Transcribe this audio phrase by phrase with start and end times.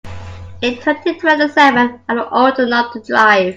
[0.63, 3.49] In twenty-twenty-seven I will old enough to drive.